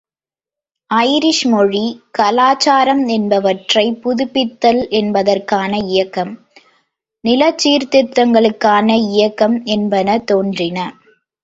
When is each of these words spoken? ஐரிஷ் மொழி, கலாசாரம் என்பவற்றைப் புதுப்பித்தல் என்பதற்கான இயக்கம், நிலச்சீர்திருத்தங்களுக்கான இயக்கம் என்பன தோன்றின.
ஐரிஷ் 0.91 1.41
மொழி, 1.47 1.83
கலாசாரம் 2.17 3.03
என்பவற்றைப் 3.07 3.99
புதுப்பித்தல் 4.01 4.89
என்பதற்கான 4.93 5.77
இயக்கம், 5.87 6.33
நிலச்சீர்திருத்தங்களுக்கான 7.23 8.89
இயக்கம் 9.11 9.63
என்பன 9.71 10.19
தோன்றின. 10.25 10.79